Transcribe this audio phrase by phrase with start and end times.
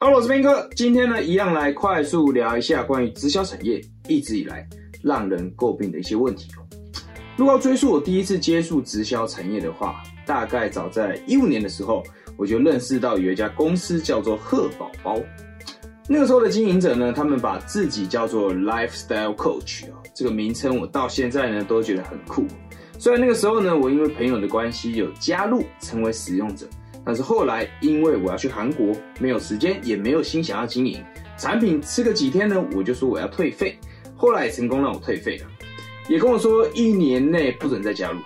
[0.00, 4.64] 好我是斌哥，今天呢，一样来快速聊一下关于直销产业一直以来
[5.02, 6.52] 让人诟病的一些问题。
[7.36, 12.04] 如果要追溯我第一次接触直销产业的话，大概早在一五年的时候，
[12.36, 15.18] 我就认识到有一家公司叫做贺宝宝。
[16.08, 22.46] 那个时候的经营者呢，他们把自己叫做 Lifestyle Coach 哦，这个名称我到现在呢都觉得很酷。
[23.00, 26.68] 虽然那个时候呢，我因为朋友的关系有加入成为使用者，
[27.08, 31.02] 但是后来因为我要去韩国，没有时间也没有心想要经营
[31.38, 33.78] 产品，吃个几天呢，我就说我要退费。
[34.14, 35.46] 后来成功让我退费了，
[36.06, 38.20] 也跟我说一年内不准再加入。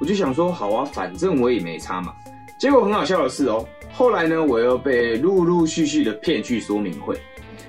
[0.00, 2.12] 我就想说好啊，反正我也没差嘛。
[2.58, 7.16] 结果很好笑的是哦，后来呢，我又被陆陆续续的骗去说明会。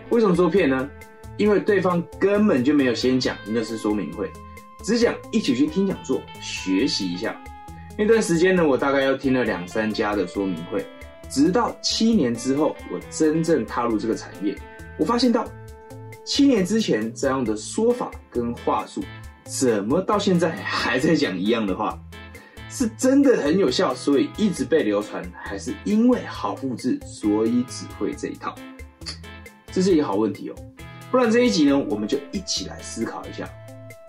[0.09, 0.90] 为什么说骗呢？
[1.38, 4.27] 因为对方根本就没有先讲那是说明会。
[4.84, 7.40] 只讲一起去听讲座学习一下，
[8.02, 10.85] 那段时间呢，我大概要听了两三家的说明会，
[11.30, 14.55] 直到七年之后，我真正踏入这个产业，
[14.98, 15.45] 我发现到
[16.23, 19.04] 七年之前这样的说法跟话术，
[19.43, 21.99] 怎么到现在还在讲一样的话？
[22.70, 28.55] 是真的很有效，所以一直被流传，还是因为好复制，所以只会这一套？
[29.73, 30.55] 这是一个好问题哦。
[31.12, 33.45] 不然这一集呢，我们就一起来思考一下。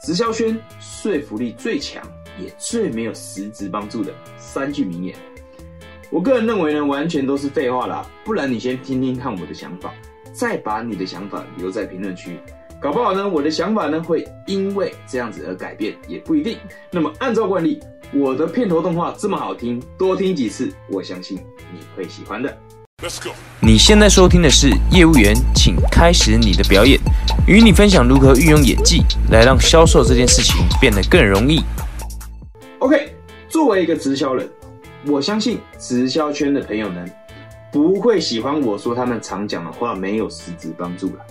[0.07, 2.03] 直销圈说服力最强，
[2.39, 5.17] 也最没有实质帮助的三句名言，
[6.11, 8.07] 我个人认为呢，完全都是废话啦。
[8.25, 9.93] 不然你先听听看我的想法，
[10.33, 12.39] 再把你的想法留在评论区，
[12.81, 16.57] 搞不好呢，我的想法呢会因为这样子而改变，也不一定。
[16.91, 17.81] 那么按照惯例，
[18.13, 21.39] 我的片头动画这么好听，多听几次，我相信
[21.73, 22.57] 你会喜欢的。
[23.03, 23.31] Let's go。
[23.61, 27.01] 你现在收听的是业务员，请开始你的表演，
[27.47, 31.63] 与你分享如何运用演技来让销售这件事情变得更容易。
[32.81, 33.15] OK，
[33.47, 34.49] 作为一个直销人，
[35.07, 37.07] 我相信直销圈的朋友们
[37.71, 41.27] 不会喜欢我说他们常讲的话没有实质帮助了。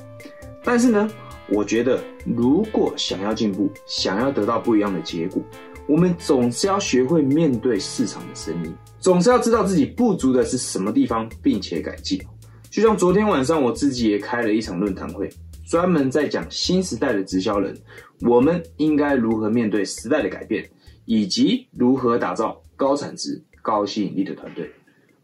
[0.63, 1.09] 但是呢，
[1.47, 5.41] 我觉得如果想要进步，想要得到不一样的结果，
[5.87, 8.71] 我们总是要学会面对市场的声音。
[8.99, 12.21] 总是要知道自己不足的是什么地方，并且改进。
[12.69, 15.27] 就像昨天晚上我自己也开了一场论坛会，
[15.67, 17.75] 专门在讲新时代的直销人，
[18.21, 20.69] 我们应该如何面对时代的改变，
[21.11, 24.69] 以及如何打造高产值、高吸引力的团队。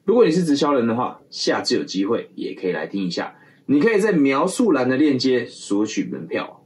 [0.03, 3.35] 如果你是直销人的话，下次有机会也可以来听一下。
[3.68, 6.63] 你可以在描述栏的链接索取门票。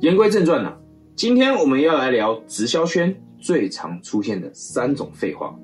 [0.00, 0.76] 言归正传呢，
[1.14, 5.56] 今天我们要来聊直销圈最常出现的三种废话。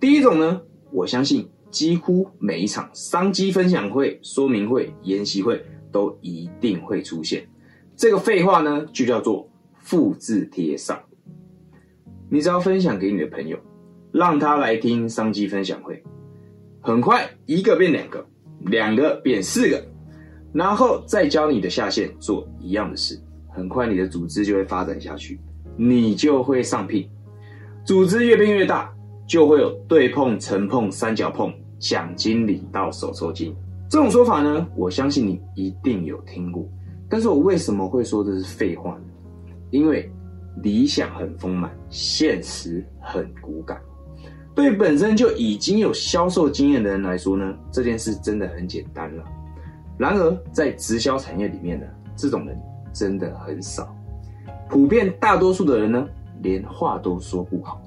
[0.00, 7.48] 第一种呢，我相信几乎每一场商机分享会、说明会、研习会都一定会出现。
[7.94, 11.00] 这个废话呢，就叫做复制贴上。
[12.30, 13.58] 你只要分享给你的朋友，
[14.12, 16.02] 让他来听商机分享会，
[16.80, 18.26] 很快一个变两个，
[18.66, 19.82] 两个变四个，
[20.52, 25.40] 然后再教你的下线做一样的事，很快你的组织就会发展下去，
[25.76, 27.08] 你就会上聘，
[27.84, 28.92] 组织越变越大。
[29.28, 33.54] 就会有对碰、成碰、三角碰，奖金领到手抽筋。
[33.86, 36.66] 这种说法呢，我相信你一定有听过。
[37.10, 39.02] 但是我为什么会说这是废话呢？
[39.70, 40.10] 因为
[40.62, 43.80] 理想很丰满，现实很骨感。
[44.54, 49.24] 对本身就已经有销售经验的人来说呢，这件事真的很简单了。
[49.96, 51.86] 然而在直销产业里面呢，
[52.16, 52.58] 这种人
[52.92, 53.94] 真的很少。
[54.68, 56.06] 普遍大多数的人呢，
[56.42, 57.80] 连话都说不好。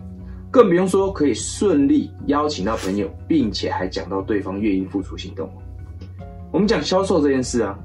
[0.50, 5.50] 更不用说可以顺利邀请到朋友，并且还讲到对方愿意付出行动。
[6.52, 7.78] 我们讲销售这件事啊，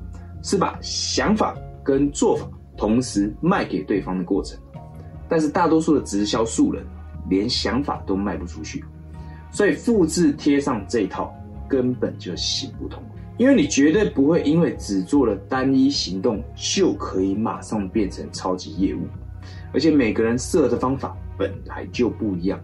[0.42, 4.58] 是把想法跟做法同时卖给对方的过程。
[5.28, 6.84] 但是大多数的直销素人
[7.28, 8.84] 连想法都卖不出去，
[9.50, 11.34] 所以复制贴上这一套
[11.68, 13.02] 根本就行不通。
[13.38, 19.00] 因为你绝对不会因为只做了单一行动就可以马上变成超级业务，
[19.72, 21.16] 而且每个人设的方法。
[21.38, 22.58] 本来就不一样，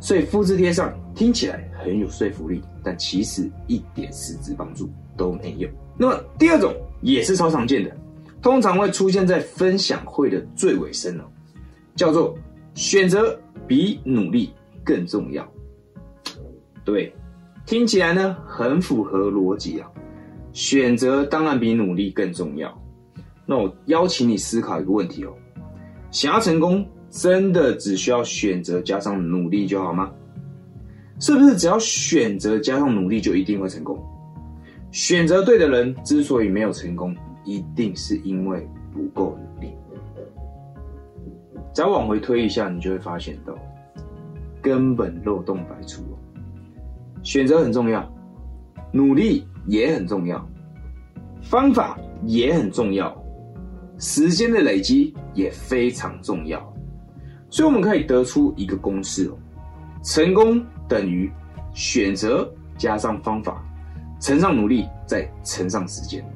[0.00, 5.68] 所以复制贴上听起来很有说服力，但其实一点实质帮助都没有。
[5.96, 7.96] 那么第二种也是超常见的，
[8.42, 11.22] 通常会出现在分享会的最尾声哦，
[11.98, 12.34] 叫做
[12.72, 14.50] 选择比努力
[14.82, 15.46] 更重要。
[16.82, 17.12] 对，
[17.66, 19.90] 听起来呢很符合逻辑啊，
[20.54, 22.74] 选择当然比努力更重要。
[23.44, 25.34] 那我邀请你思考一个问题哦，
[26.10, 26.86] 想要成功。
[27.10, 30.12] 真的只需要选择加上努力就好吗？
[31.18, 33.98] 是不是只要选择加上努力就一定会成功？
[34.92, 37.16] 选择对的人之所以没有成功，
[37.46, 39.72] 一定是因为不够努力。
[41.78, 43.54] 再往回推一下，你就会发现到
[44.60, 46.18] 根本漏洞百出哦。
[47.22, 48.04] 选择很重要，
[48.90, 50.44] 努力也很重要，
[51.40, 53.16] 方法也很重要，
[53.96, 56.60] 时间的累积也非常重要。
[57.48, 59.38] 所以我们可以得出一个公式哦：
[60.02, 61.30] 成功等于
[61.74, 63.64] 选择加上方法，
[64.18, 66.28] 乘上努力再乘上时间。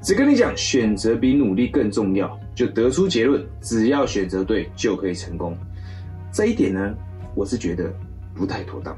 [0.00, 5.56] 只跟你讲，选择比努力更重要，就得出结论：只要选择对，就可以成功。
[6.32, 6.94] 这一点呢，
[7.34, 7.92] 我是觉得
[8.34, 8.96] 不太妥当。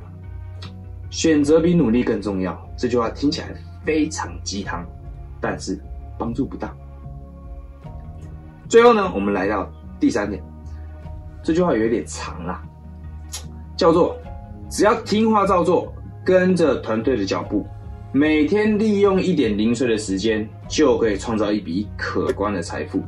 [1.10, 3.48] 选择比努力更重要，这句话听起来
[3.84, 4.84] 非常鸡汤，
[5.40, 5.80] 但是
[6.18, 6.74] 帮助不大。
[8.68, 9.70] 最后呢，我们来到
[10.00, 10.42] 第三点，
[11.42, 12.62] 这句话有点长啊，
[13.76, 14.18] 叫做
[14.68, 15.92] 只要听话照做，
[16.24, 17.64] 跟着团队的脚步，
[18.12, 23.00] 每天利用一点零碎的时间，就可以创造一笔可观的财富，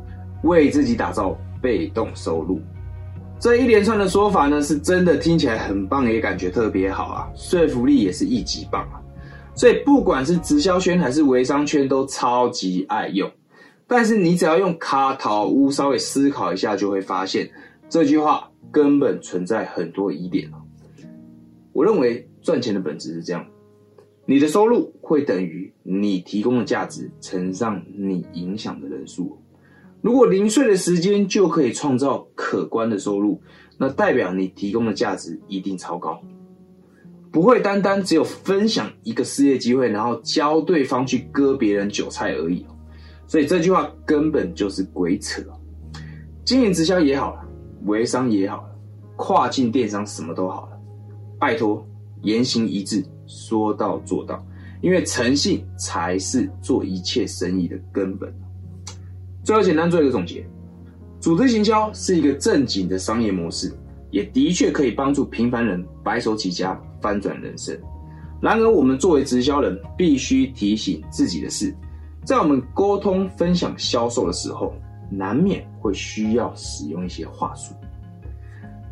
[0.42, 2.60] 为自己打造被动收入。
[3.40, 8.98] 这一连串的说法呢，是真的听起来很棒，也感觉特别好啊，说服力也是一级棒啊。
[9.54, 13.30] 所以不管是直销圈还是微商圈，都超级爱用。
[13.86, 17.48] 但是你只要用卡陶屋稍微思考一下，就会发现
[17.88, 20.50] 这句话根本存在很多疑点
[21.72, 23.46] 我认为赚钱的本质是这样：
[24.26, 29.40] 你的收入会等于你提供的价值乘上你影响的人数。
[30.00, 33.40] 如果零碎的时间就可以创造可观的收入，
[33.76, 36.20] 那代表你提供的价值一定超高，
[37.32, 42.64] 不会单单只有分享一个事业机会，然后教对方去割别人韭菜而已。
[43.26, 45.42] 所以这句话根本就是鬼扯。
[46.44, 47.44] 经营直销也好了，
[47.84, 48.68] 微商也好了，
[49.16, 50.78] 跨境电商什么都好了，
[51.38, 51.86] 拜托
[52.22, 54.42] 言行一致，说到做到，
[54.80, 58.32] 因为诚信才是做一切生意的根本。
[59.48, 60.46] 最后，简单做一个总结：
[61.20, 63.72] 组织行销是一个正经的商业模式，
[64.10, 67.74] 也的确可以帮助平凡人白手起家、翻转人生。
[68.42, 71.74] 然而，我们作为直销人，必须提醒自己的是，
[72.26, 74.74] 在我们沟通、分享、销售的时候，
[75.10, 77.72] 难免会需要使用一些话术。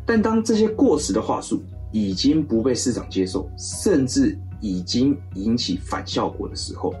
[0.07, 1.61] 但当这些过时的话术
[1.91, 6.91] 已经不被市场接受，甚至已经引起反效果的时候，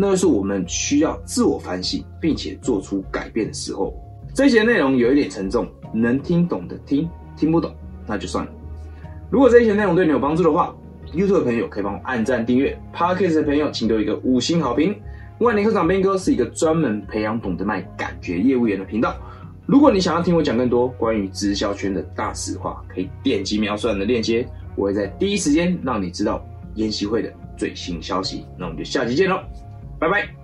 [0.00, 3.92] 那就是我们需要自我反省，并且做出改变的时候。
[4.32, 7.74] 这些内容有一点沉重，能听懂的听，听不懂
[8.06, 8.52] 那就算了。
[9.28, 10.72] 如果这些内容对你有帮助的话
[11.12, 14.94] ，YouTube 的朋友可以帮我按赞订阅，Podcast 的朋友请给我一个五星好评。
[15.40, 19.16] 万年科长斌哥是一个专门培养懂得卖感觉业务员的频道。
[19.66, 24.46] 如果你想要听我讲更多关于直销圈的大实话，可以点击描述栏的链接，
[24.76, 28.44] 我会在第一时间让你知道研习会的最新消息。
[28.56, 29.40] 那我们就下期见喽！
[29.98, 30.37] 拜拜。